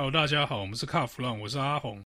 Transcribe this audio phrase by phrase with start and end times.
[0.00, 2.02] Hello，大家好，我们是卡弗朗，我是阿红，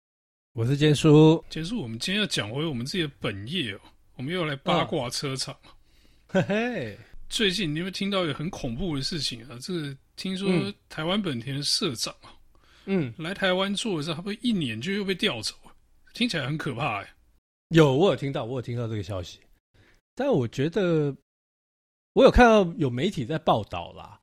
[0.55, 1.45] 我是坚叔。
[1.51, 3.81] 坚叔，我们今天要讲回我们自己的本业哦，
[4.17, 5.55] 我们又来八卦车厂。
[6.27, 9.59] 嘿嘿，最近你有没有听到一个很恐怖的事情啊？
[9.61, 10.49] 这个听说
[10.89, 12.33] 台湾本田的社长啊，
[12.87, 15.73] 嗯，来台湾做的时候，他不一年就又被调走了，
[16.15, 17.15] 听起来很可怕哎。
[17.69, 19.39] 有，我有听到，我有听到这个消息，
[20.15, 21.15] 但我觉得
[22.15, 24.19] 我有看到有媒体在报道啦。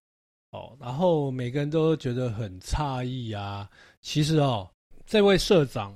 [0.52, 3.70] 哦，然后每个人都觉得很诧异啊。
[4.02, 4.68] 其实哦，
[5.06, 5.96] 这位社长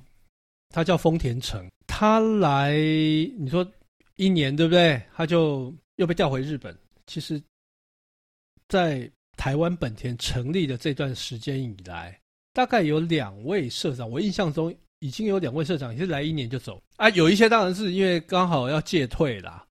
[0.70, 3.68] 他叫丰田成，他来你说
[4.16, 5.02] 一年对不对？
[5.16, 6.78] 他就又被调回日本。
[7.08, 7.42] 其实，
[8.68, 12.16] 在台湾本田成立的这段时间以来，
[12.54, 17.10] 大概有两位社长，我印象中已经有两位社长也是来一年就走啊。
[17.10, 19.66] 有一些当然是因为刚好要届退啦，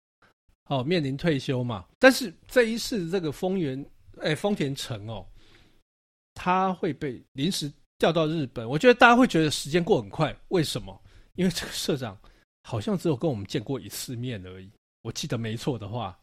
[0.67, 1.85] 哦，面临退休嘛。
[2.01, 3.85] 但是这一次这个丰原。
[4.23, 5.27] 哎，丰田成哦，
[6.35, 8.69] 他会被临时调到日本。
[8.69, 10.99] 我觉得大家会觉得时间过很快，为什么？
[11.35, 12.19] 因为这个社长
[12.63, 14.71] 好像只有跟我们见过一次面而已。
[15.03, 16.19] 我记得没错的话，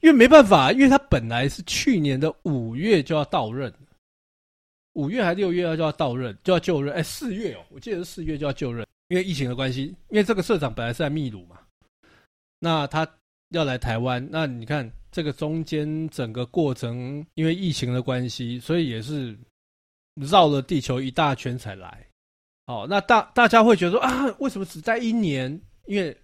[0.00, 3.72] 因为没办法，因为他本来是去年的五月就要到任，
[4.94, 6.94] 五月还六月要就要到任，就要就任。
[6.94, 9.94] 哎，四月哦，我记得是四月就要就任，因为疫情的关系。
[10.08, 11.60] 因为这个社长本来是在秘鲁嘛，
[12.58, 13.06] 那他
[13.50, 14.90] 要来台湾，那你看。
[15.10, 19.36] 这个中间整个过程，因为疫情的关系，所以也是
[20.16, 22.06] 绕了地球一大圈才来。
[22.66, 25.50] 好，那大大家会觉得说啊，为什么只待一年？
[25.86, 26.14] 因为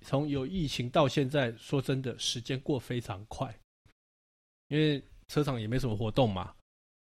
[0.00, 3.54] 从有疫情到现在，说真的，时间过非常快。
[4.68, 6.54] 因为车厂也没什么活动嘛，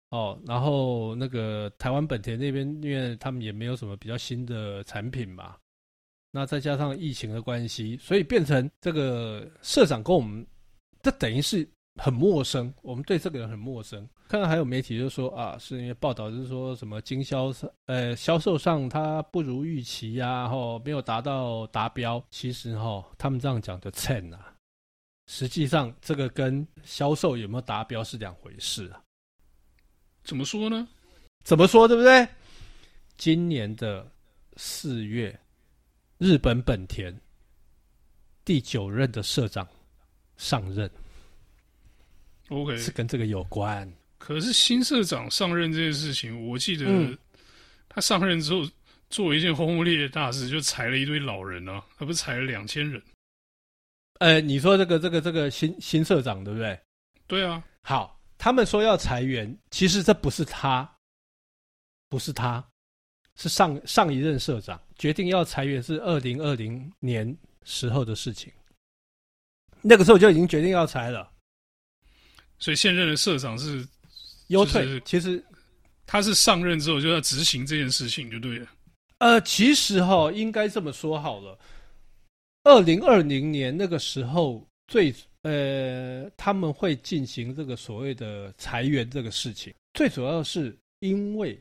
[0.09, 5.55] 哦，然后那个台湾本田那边，因为他们也没有什么比较新的产品嘛，
[6.31, 10.45] 那再加上疫情的关系，所以变成这个社长跟我们。
[11.03, 14.07] 这等于是很陌生，我们对这个人很陌生。
[14.27, 22.23] 看到还有媒体就说啊，是因为报道就是说什么经销上，呃，销售上他不如预期呀、啊，吼，没有达到达标。
[22.29, 24.53] 其实哈，他们这样讲的称啊，
[25.25, 29.01] 实际上这个跟销售有没有达标是两回事啊。
[30.23, 30.87] 怎么说呢？
[31.43, 32.27] 怎么说对不对？
[33.17, 34.07] 今年的
[34.55, 35.37] 四月，
[36.21, 37.11] 日本本田
[38.45, 39.67] 第九任的社长。
[40.37, 40.89] 上任
[42.49, 43.91] ，OK，是跟这个有关。
[44.17, 46.85] 可是新社长上任这件事情，我记得
[47.87, 48.67] 他上任之后
[49.11, 52.99] 做一件轰轰烈烈的大事，就裁了一堆老人啊，他不是裁了两千人？
[54.17, 56.79] 呃，你说这个这个这个新新社长对不对？
[57.27, 57.63] 对啊。
[57.83, 60.91] 好，他们说要裁员，其实这不是他，
[62.09, 62.67] 不是他，
[63.35, 68.53] 是上上一任社长决定要裁员，是二零二零年时候的事情。
[69.81, 71.27] 那个时候就已经决定要裁了，
[72.59, 73.83] 所以现任的社长是
[74.49, 75.01] 优退。
[75.03, 75.43] 其实
[76.05, 78.67] 他是上任之后就要执行这件事情，就对了。
[79.17, 81.57] 呃，其实哈，应该这么说好了。
[82.65, 91.59] 二零二零年那个时候最呃，他们会进行这个所谓的裁员这个事情，最主要是因为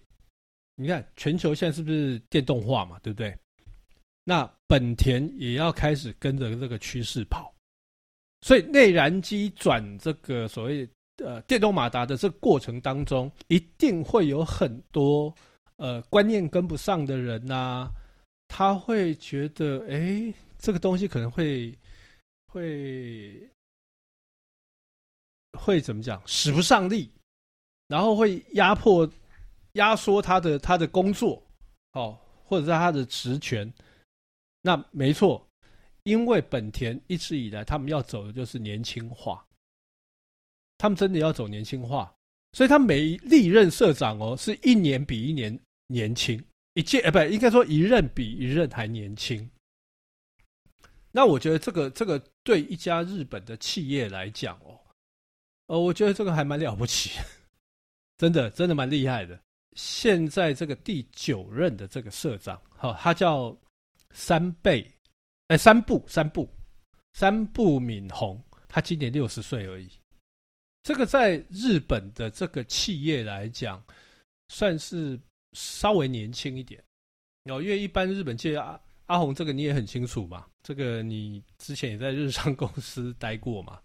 [0.80, 3.36] 你看全球现在是不是电动化嘛，对不对？
[4.24, 7.52] 那本田也要开始跟着这个趋势跑。
[8.42, 10.88] 所以内燃机转这个所谓
[11.22, 15.34] 呃电动马达的这个过程当中，一定会有很多
[15.76, 17.90] 呃观念跟不上的人呐、
[18.48, 21.76] 他会觉得哎这个东西可能会
[22.46, 23.46] 会
[25.58, 27.10] 会怎么讲使不上力，
[27.88, 29.06] 然后会压迫
[29.72, 31.42] 压缩他的他的工作
[31.92, 33.72] 哦，或者是他的职权，
[34.62, 35.46] 那没错。
[36.04, 39.46] 因为本田一直以来，他们要走的就是年轻化，
[40.78, 42.10] 他们真的要走年轻化，
[42.54, 46.42] 所以他每历任社长哦，是一年比一年年轻，
[46.72, 49.48] 一届呃，不，应该说一任比一任还年轻。
[51.12, 54.80] 那我觉得这个这个对一家日本的企业来讲哦，
[55.66, 57.20] 呃，我觉得这个还蛮了不起，
[58.16, 59.38] 真的真的蛮厉害的。
[59.76, 63.56] 现在这个第九任的这个社长，好，他叫
[64.12, 64.90] 三倍。
[65.48, 66.48] 哎，三部三部，
[67.14, 69.88] 三部敏宏，他今年六十岁而已。
[70.82, 73.82] 这个在日本的这个企业来讲，
[74.48, 75.18] 算是
[75.52, 76.82] 稍微年轻一点。
[77.50, 80.46] 哦，因为一般日本企业阿阿红，这个你也很清楚嘛。
[80.62, 83.80] 这个你之前也在日商公司待过嘛。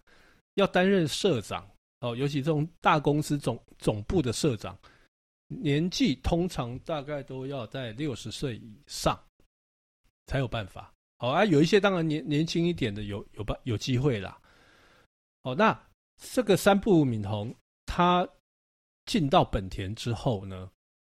[0.53, 1.67] 要担任社长
[2.01, 4.77] 哦，尤其这种大公司总总部的社长，
[5.47, 9.19] 年纪通常大概都要在六十岁以上
[10.27, 10.91] 才有办法。
[11.17, 14.39] 好啊，有一些当然年年轻一点的有有办有机会啦。
[15.43, 15.79] 哦，那
[16.33, 17.55] 这个三部敏宏
[17.85, 18.27] 他
[19.05, 20.69] 进到本田之后呢，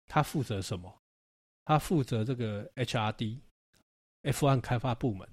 [0.07, 0.91] 他负责什么？
[1.65, 3.37] 他负责这个 HRD
[4.23, 5.27] F1 开发部门，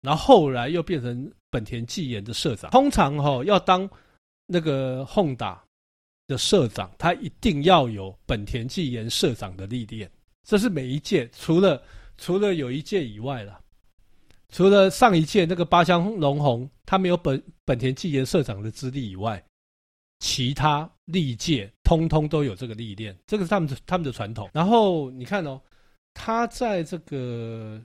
[0.00, 2.70] 然后后来又变成本田技研的社长。
[2.70, 3.88] 通常哈、哦、要当
[4.46, 5.60] 那个 Honda
[6.26, 10.10] 的社长，他一定要有本田技研社长的历练。
[10.42, 11.82] 这是每一届，除了
[12.16, 13.60] 除了有一届以外了，
[14.48, 19.42] 除了上一届那个八乡龙红，他没有本本田技研社长的资历以外，
[20.20, 24.50] 其他历届通通都有这个历练，这个是他们的他们的传统。
[24.52, 25.60] 然后你看哦，
[26.12, 27.82] 他在这个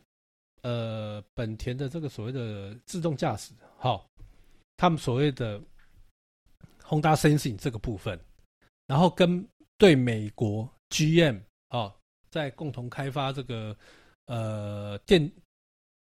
[0.62, 4.10] 呃本田的这个所谓的自动驾驶，好，
[4.78, 5.62] 他们所谓的
[6.84, 8.20] Honda Sensing 这个部分，
[8.90, 9.48] 然后跟
[9.78, 11.40] 对美国 GM
[11.70, 11.96] 啊。
[12.32, 13.76] 在共同开发这个
[14.28, 15.32] 呃电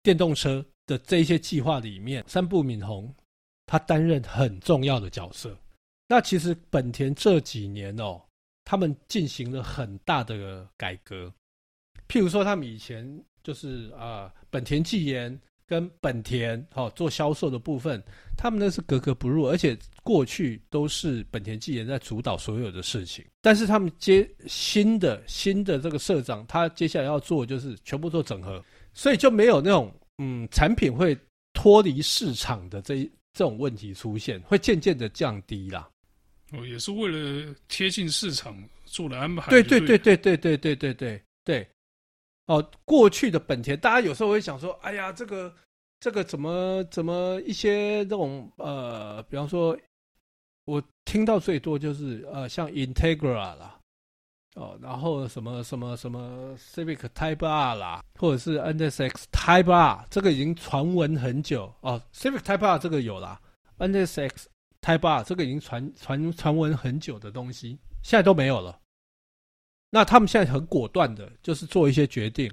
[0.01, 3.13] 电动车的这一些计划里面，三部敏宏
[3.67, 5.55] 他担任很重要的角色。
[6.07, 8.19] 那其实本田这几年哦，
[8.65, 11.31] 他们进行了很大的改革。
[12.07, 15.39] 譬如说，他们以前就是啊、呃，本田技研。
[15.67, 18.01] 跟本田哦做销售的部分，
[18.37, 23.23] 他们呢是格格不入，而且过去都是本田技研在主导所有的事情。
[23.41, 31.17] 但是他们接新的新的这个社长，他接下来要做就是全部做整合，所以就没有那种嗯产品会
[31.53, 33.03] 脱离市场的这
[33.33, 35.89] 这种问题出现，会渐渐的降低啦。
[36.53, 39.49] 哦，也是为了贴近市场做了安排。
[39.49, 41.67] 对对对对对对对对对对。
[42.47, 45.53] 哦，过去的本田，大家有时候会想说，哎呀，这个
[45.99, 49.77] 这个怎么怎么一些这种呃，比方说，
[50.65, 53.77] 我听到最多就是呃，像 Integra 啦，
[54.55, 63.41] 哦，然后什么什么什么 Civic Type R 啦，或者是 NSX Type R，这个已经传闻很久哦，Civic Type R 这个有啦
[63.77, 64.45] ，NSX
[64.81, 68.79] Type R 这个已经传传传闻很久的东西，现在都没有了。
[69.89, 72.51] 那他们现在很果断的，就是做一些决定。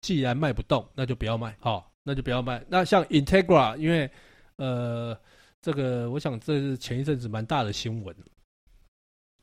[0.00, 2.60] 既然卖不动，那就不要卖，好、哦，那就不要卖。
[2.68, 4.10] 那像 Integra，因为
[4.56, 5.16] 呃，
[5.60, 8.12] 这个我想这是前一阵子蛮大的新闻，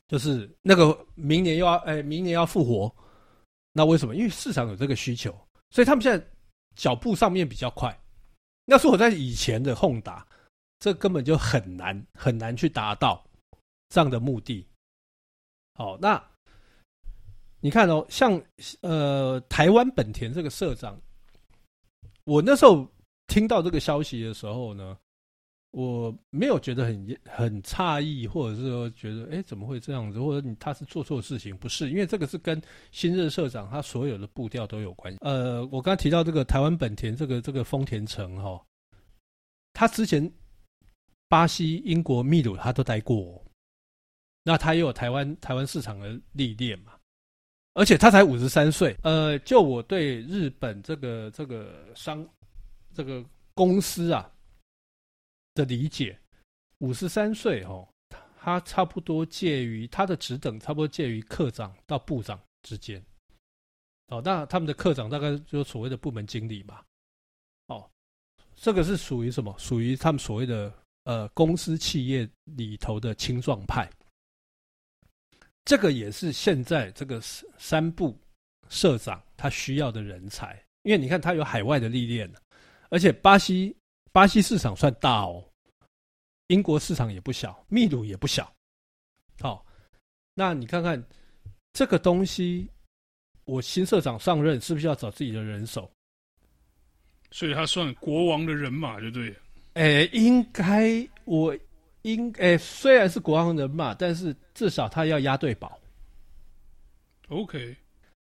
[0.10, 2.94] 就是那个明年又要哎，明年要复活。
[3.72, 4.14] 那为什么？
[4.14, 5.32] 因为市场有这个需求，
[5.70, 6.28] 所以他们现在
[6.76, 7.98] 脚步上面比较快。
[8.66, 10.28] 要是我在以前的轰打
[10.80, 13.26] 这根本就很难很难去达到
[13.88, 14.68] 这样的目的。
[15.76, 16.22] 好，那。
[17.62, 18.42] 你看哦，像
[18.82, 21.00] 呃台湾本田这个社长，
[22.24, 22.88] 我那时候
[23.28, 24.98] 听到这个消息的时候呢，
[25.72, 32.62] 我没有觉得很很诧异，或者是说觉得哎怎么会这样子，或者你他是做错事情，不是，因为这个是跟
[32.92, 35.20] 新任社长他所有的步调都有关系。
[35.22, 38.62] 呃，我刚刚提到这个台湾本田这个这个丰田城哈、哦，
[39.74, 40.32] 他之前
[41.28, 43.44] 巴西、英国、秘鲁他都待过，
[44.44, 46.94] 那他也有台湾台湾市场的历练嘛。
[47.74, 52.28] 而且他才五十三岁，呃，就我对日本这个这个商
[52.94, 53.24] 这个
[53.54, 54.30] 公司啊
[55.54, 56.20] 的理解，
[56.80, 57.88] 五十三岁哦，
[58.38, 63.02] 他差不多介于他的职等，差不多介于课长到部长之间。
[64.08, 66.82] 哦，那他们的课长大概就是所谓的部门经理嘛。
[67.68, 67.90] 哦，
[68.56, 69.56] 这个是属于什么？
[69.58, 70.74] 属于他们所谓的
[71.04, 73.90] 呃公司企业里头的青壮派。
[75.66, 78.18] 这个也是现在这个三部
[78.70, 82.32] 社长他需要的人才，因为你看他有海外的历练，
[82.90, 83.76] 而且巴西
[84.12, 85.44] 巴西市场算大哦，
[86.48, 88.52] 英国市场也不小，秘鲁也不小。
[89.40, 89.64] 好，
[90.34, 91.04] 那你看看
[91.74, 92.68] 这个东西，
[93.46, 95.92] 我新社长上任是不是要找自己的人手？
[97.30, 99.36] 所以他算国王的人马，就对。
[99.74, 101.56] 哎，应该我。
[102.04, 105.80] 应诶，虽然是国王人嘛，但是至少他要押对宝。
[107.28, 107.76] OK，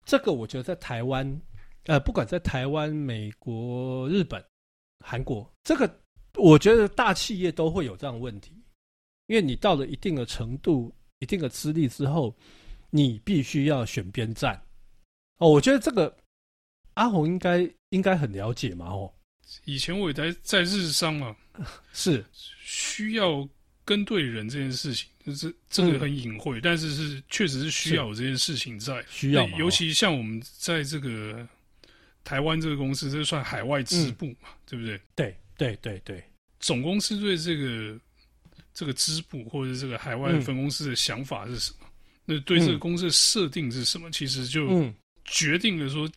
[0.05, 1.41] 这个我觉得在台湾，
[1.86, 4.44] 呃，不管在台湾、美国、日本、
[5.05, 6.00] 韩国，这个
[6.36, 8.51] 我觉得大企业都会有这样的问题，
[9.27, 12.36] 因为你到了一定的程度、一定的资历之后，
[12.89, 14.60] 你必须要选边站。
[15.38, 16.15] 哦，我觉得这个
[16.94, 18.88] 阿红应该应该很了解嘛。
[18.88, 19.13] 哦，
[19.65, 21.36] 以前我也在在日商嘛，
[21.91, 23.48] 是需要。
[23.85, 29.47] 跟对人这件事情，就是这个很隐晦，嗯、但是是确实是需要有这件事情在需要。
[29.49, 31.47] 尤其像我们在这个
[32.23, 34.99] 台湾这个公司，这算海外支部嘛，嗯、对不对？
[35.15, 36.23] 对对对对，
[36.59, 37.95] 总公司对这个
[38.73, 41.77] 这个支部或者这个海外分公司的想法是什么？
[41.83, 41.89] 嗯、
[42.25, 44.09] 那对这个公司的设定是什么？
[44.09, 44.91] 嗯、其实就
[45.25, 46.09] 决定了说，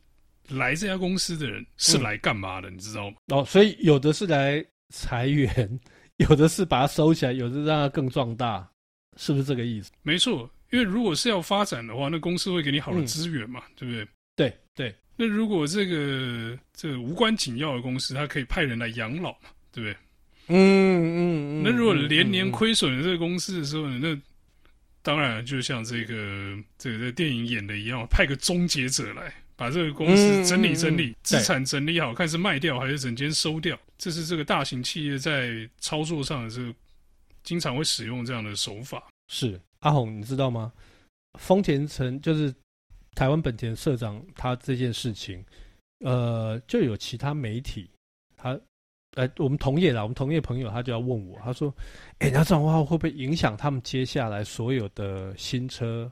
[0.48, 3.16] 来这家公司的人是来干嘛的，嗯、你知道吗？
[3.26, 5.78] 哦，所以有的是来裁员。
[6.18, 8.68] 有的是把它收起来，有的让它更壮大，
[9.16, 9.90] 是不是这个意思？
[10.02, 14.08] 没错，因为如果是要发展的话，那公司会给你好的资源嘛，嗯、对不对？
[14.36, 14.94] 对对。
[15.16, 19.96] 那如果这个这个无关紧要的公司，它可以派人来养老嘛，对不对？
[20.48, 21.62] 嗯嗯嗯。
[21.64, 24.20] 那如果连年亏损的这个公司的时候呢，那
[25.02, 33.78] 当然就像这个这个在电影演的一样，派个终结者来把这个公司整理整理，资产整理好，看是卖掉还是整间收掉。
[33.98, 36.74] 这是这个大型企业在操作上的这个
[37.42, 39.06] 经常会使用这样的手法。
[39.28, 40.72] 是阿红，你知道吗？
[41.38, 42.54] 丰田城就是。
[43.14, 45.44] 台湾本田社长他这件事情，
[46.04, 47.90] 呃，就有其他媒体，
[48.36, 48.50] 他，
[49.16, 51.74] 呃，我们同业的，我们同业朋友，他就要问我，他说，
[52.18, 56.08] 哎，那这样的话会不会影响他们接下来所有的新车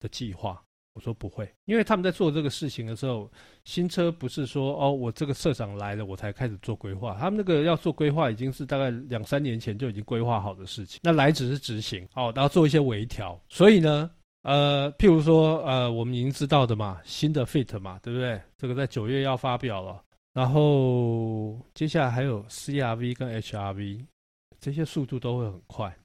[0.00, 0.62] 的计划？
[0.94, 3.30] 我说不会，因为他们在做这个事情的时候，
[3.64, 14.10] 新车不是说哦，我这个社长来了，我才开始做规划，他们那个要做规划已经是大概两三年前就已经规划好的事情，那来只是执行，哦，然后做一些微调，所以呢。
[14.46, 18.38] 呃，譬如说，呃，我们已经知道的嘛，新的 Fit 嘛，对不对？
[18.58, 24.04] 这个在九月要发表了，然后接下来还有 CRV 跟 HRV，
[24.60, 25.96] 这些速度都会很快。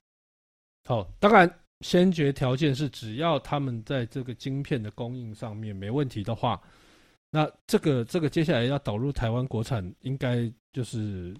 [0.86, 1.46] 好，当然
[1.80, 6.60] 先决条件是只要他们在这个晶片的供应上面没问题的话，
[7.30, 11.34] 那这个这个接下来要导入台湾国产，应该就是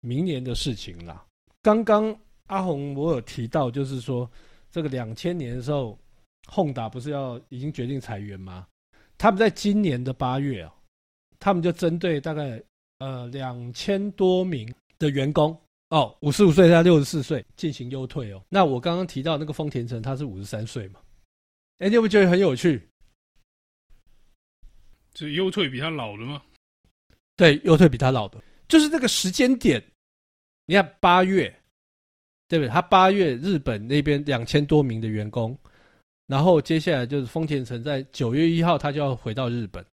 [0.00, 1.24] 明年的事情啦。
[1.62, 2.16] 刚刚
[2.46, 4.30] 阿红我有提到，就是说
[4.70, 5.98] 这个两千年的时候。
[6.48, 8.66] 宏达不是要已经决定裁员吗？
[9.16, 10.74] 他们在今年的八月啊，
[11.38, 12.60] 他们就针对大概
[12.98, 15.56] 呃两千多名的员工
[15.92, 18.42] 哦，五十五岁到六十四岁进行优退哦。
[18.48, 20.98] 那我刚刚提到那个丰田城，他是五十三岁嘛？
[21.80, 22.88] 哎，你有没有觉得很有趣？
[25.14, 26.40] 是优退比他老的吗？
[27.36, 29.84] 对，优退比他老的，就是那个时间点。
[30.64, 31.54] 你看八月，
[32.48, 32.70] 对不对？
[32.70, 35.54] 他八月日本那边两千多名的员工。
[36.26, 39.84] 然后接下来就是丰田城在九月一号，他就要回到日本。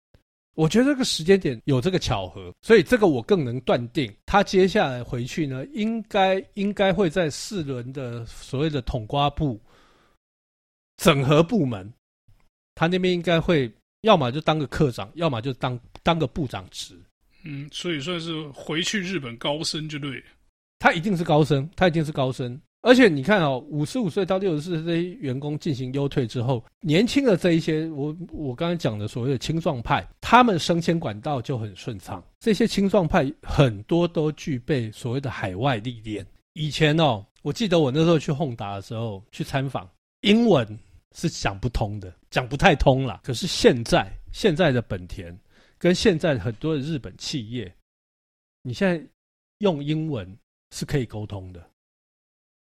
[0.58, 9.60] 我觉得这个时间点有这个巧合，所以这个我更能断定，他接下来回去呢，应该应该会在四轮的所谓的统括部
[10.96, 11.88] 整合部门，
[12.74, 16.98] 他那边应该会要么就当个课长，要么就当当个部长职。
[17.44, 20.20] 嗯，所以算是回去日本高升就对。
[20.80, 22.60] 他一定是高升，他一定是高升。
[22.88, 32.24] 而且你看哦，五十五岁到六十四岁员工进行优退之后，年轻的这一些，我我刚才讲的所谓的青壮派，他们升迁管道就很顺畅。
[32.40, 36.26] 这些青壮派很多都具备所谓的海外历练。
[36.54, 39.86] 以前哦，我记得我那时候去宏达的时候去参访，
[40.22, 40.66] 英文
[41.14, 43.20] 是讲不通的，讲不太通啦。
[43.22, 45.38] 可是现在现在的本田
[45.76, 47.70] 跟现在很多的日本企业，
[48.62, 49.06] 你现在
[49.58, 50.26] 用英文
[50.74, 51.67] 是可以沟通的。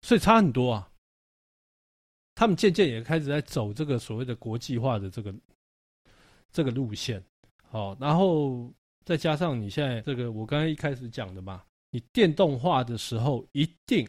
[0.05, 0.87] 所以差很多啊！
[2.35, 5.35] 他们渐渐也开始在走这个所谓的国际化的这个
[6.53, 7.25] 这个路线，
[7.71, 8.71] 好，然后
[9.07, 14.07] 再加上你现在这个我刚才一开始讲的嘛，你电动化的时候，一定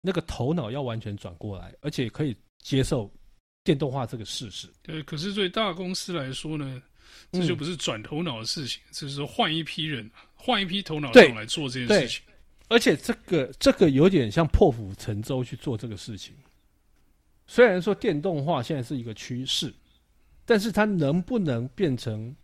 [0.00, 3.12] 那个头脑要完全转过来，而且可以接受
[3.62, 4.72] 电动化这个事实。
[4.80, 6.82] 对，可是对大公司来说呢，
[7.32, 12.24] 这就不是转头脑的事情，这、嗯、是换一批人，换一批头脑上来做这件事情。
[12.68, 16.34] 而且这个这个有点像破釜沉舟去做这个事情。
[17.46, 19.72] 虽然说电动化现在是一个趋势，
[20.44, 22.34] 但是它能不能变成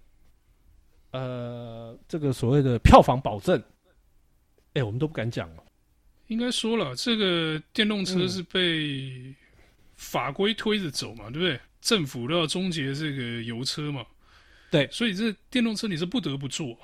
[1.12, 3.62] 呃这个所谓的票房保证？
[4.74, 5.64] 哎，我们都不敢讲了。
[6.28, 9.34] 应该说了，这个电动车是被
[9.96, 11.60] 法规推着走嘛，嗯、对不对？
[11.80, 14.06] 政府都要终结这个油车嘛，
[14.70, 16.78] 对，所以这电动车你是不得不做。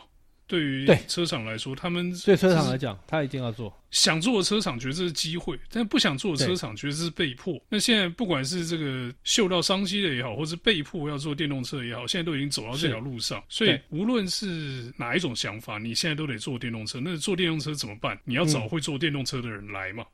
[0.46, 3.76] 对于车厂来说，他们对车厂来讲，他一定要做。
[3.90, 7.60] 想做的车厂觉得这是机会，但不想做的车厂觉得这是被迫。
[7.68, 13.42] 那现在不管是这个嗅到商机的也好，或是被迫要做电动车也好，现在都已经走到这条路上。
[13.48, 17.00] 所以无论是哪一种想法，你现在都得做电动车。
[17.02, 18.16] 那做电动车怎么办？
[18.24, 20.06] 你要找会做电动车的人来嘛？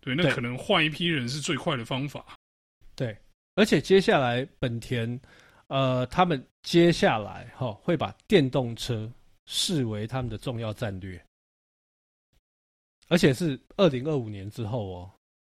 [0.00, 2.24] 对，那可能换一批人是最快的方法。
[2.96, 3.14] 对，
[3.54, 5.20] 而且接下来本田，
[5.66, 9.10] 呃，他们接下来哈会把电动车。
[9.46, 11.22] 视为他们的重要战略，
[13.08, 15.10] 而且是二零二五年之后哦，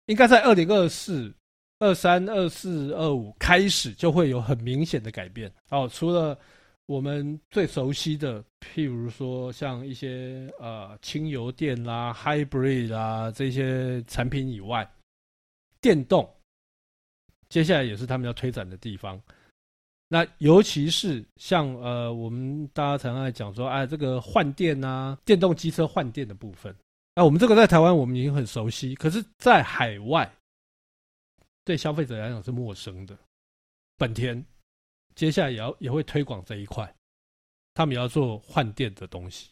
[0.05, 1.33] 应该在二零二四、
[1.79, 5.89] 二三、二四、二五开始就会有很明显的改变哦。
[5.91, 6.37] 除了
[6.85, 14.89] 我们最熟悉的，譬如说像一些呃轻油电啦、hybrid 啦这些产品以外，
[15.81, 16.27] 电动
[17.47, 19.21] 接下来也是他们要推展的地方。
[20.11, 26.75] 那尤其是像呃，我们大家常常在讲说，哎，这个换电啊，电动机车换电的部分，
[27.13, 30.27] 那我们这个在台湾我们已经很熟悉，可是，在海外，
[31.63, 33.15] 对消费者来讲是陌生的。
[33.97, 34.43] 本田
[35.13, 36.91] 接下来也要也会推广这一块，
[37.75, 39.51] 他们也要做换电的东西。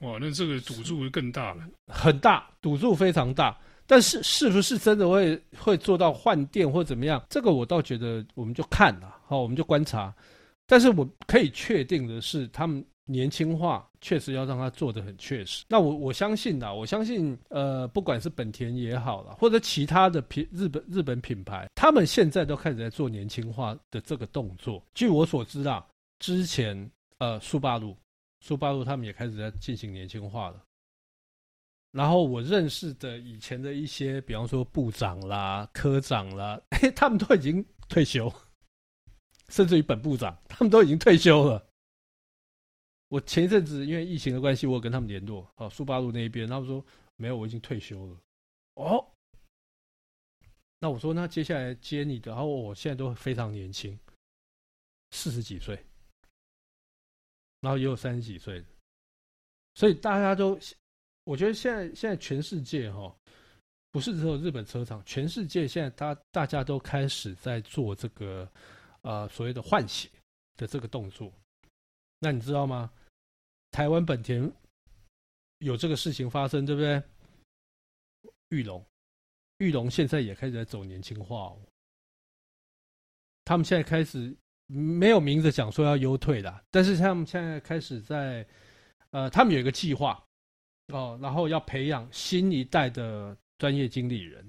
[0.00, 3.58] 哇，那这个赌注会更大了，很大，赌注非常大。
[3.86, 7.22] 但是是不是真的会会做到换电或怎么样？
[7.28, 10.14] 这个我倒觉得我们就看了，好，我们就观察。
[10.66, 15.62] 但是我可以确定的是，他们年轻化确实要让它做得很确实。
[15.68, 24.82] 那我我相信呐，我相信呃，不管是本田也好了，或者其他的品日本日本品牌，他们现在都开始在做年轻化的这个动作。
[24.94, 25.84] 据我所知啊，
[26.18, 27.94] 之前呃，速八路，
[28.40, 30.62] 速霸陆他们也开始在进行年轻化了。
[31.94, 38.28] 然后我认识的以前的一些，比方说部长啦、科长啦， 哎，他们都已经退休，
[39.48, 41.64] 甚至于本部长，他们都已经退休了。
[43.06, 46.84] 我前一阵子因为疫情的关系，我有跟他们联络，哦，速霸陆那一边，他们说
[47.14, 48.20] 没有，我已经退休了。
[48.74, 49.06] 哦，
[50.80, 53.96] 那我说那接下来接你的，然后我现在都非常年轻，
[55.12, 55.78] 四十几岁，
[57.60, 58.64] 然后也有三十几岁，
[59.76, 60.58] 所以大家都。
[61.24, 63.16] 我觉得现在现在全世界哈、哦，
[63.90, 68.46] 不是只有日本车厂，全世界现在大大家都开始在做这个
[69.02, 70.08] 呃所谓的换血
[70.56, 71.32] 的这个动作。
[72.18, 72.90] 那你知道吗？
[73.70, 74.50] 台湾本田
[75.58, 77.02] 有这个事情发生，对不对？
[78.50, 78.84] 玉龙，
[79.58, 81.58] 玉龙现在也开始在走年轻化哦。
[83.46, 84.34] 他们现在开始
[84.66, 88.46] 没有明着讲说要优退的，但是他们现在开始在
[89.10, 90.22] 呃，他们有一个计划。
[90.88, 94.46] 哦，然后要培养新一代的专业经理人。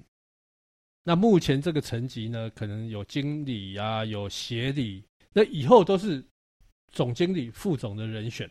[1.01, 5.01] 那目前这个层级呢，可能有经理呀、啊，有协理，
[5.31, 6.21] 那以后都是
[6.91, 8.49] 总经理、副总的人选。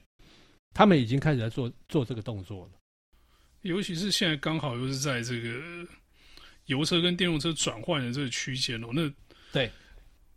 [0.73, 2.73] 他们已经开始在做做这个动作了。
[3.61, 5.61] 尤其是现在刚好又是在这个
[6.67, 9.13] 油车跟电动车转换的这个区间哦，那
[9.53, 9.71] 对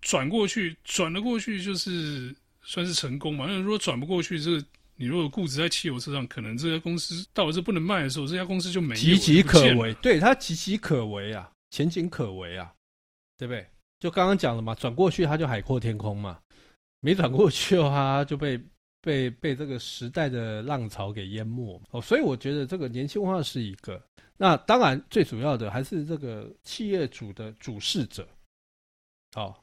[0.01, 3.45] 转过去转了过去，就是算是成功嘛。
[3.47, 4.65] 那如果转不过去，这个。
[4.99, 9.93] 你如果固执在汽油车上，可能这家公司到了这不能卖的时候，这家公司就没有岌岌可危。
[9.95, 12.73] 对，它岌岌可危啊，前景可危啊，
[13.37, 13.65] 对不对？
[13.99, 16.39] 就刚刚讲了嘛，转过去它就海阔天空嘛，
[16.99, 18.59] 没转过去的话就被
[19.01, 22.01] 被被这个时代的浪潮给淹没哦。
[22.01, 24.03] 所以我觉得这个年轻化是一个。
[24.35, 28.27] 那当然最主要的还是这个企业主的主事者，
[29.35, 29.55] 哦，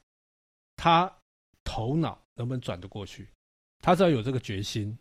[0.75, 1.13] 他
[1.63, 3.27] 头脑能不能转得过去？
[3.79, 4.97] 他只要有这个决心。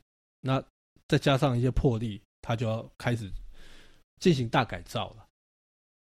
[0.46, 0.62] 那
[1.09, 3.33] 再加上一些魄力，他就要开始
[4.20, 5.26] 进行大改造了，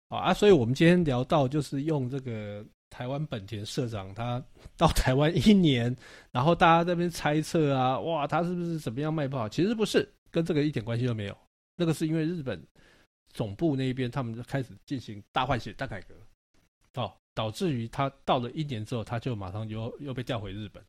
[0.09, 0.33] 好啊！
[0.33, 4.43] 所以我们今天聊到，就是用这个台湾本田社长他
[4.75, 5.95] 到台湾一年，
[6.31, 9.47] 然后大家这边猜测啊，哇，他是不是怎么样卖不好？
[9.47, 11.37] 其实不是，跟这个一点关系都没有。
[11.77, 12.61] 那个是因为日本
[13.31, 16.15] 总部那边他们就开始进行大换血、大改革，
[17.01, 20.83] 哦，导致于他到了一年之后，他就马上又又被调回日本。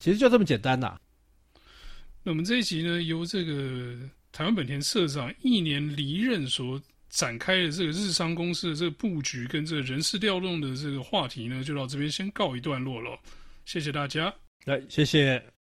[0.00, 1.00] 其实就这么简单呐、
[2.26, 3.94] 那我们这一集呢，由这个
[4.32, 13.18] 台湾本田社长一年离任所展开的这个日商公司的这个布局跟这个人事调动的这个话题呢，就到这边先告一段落了。
[13.66, 14.34] 谢谢大家，
[14.64, 15.44] 来，谢谢。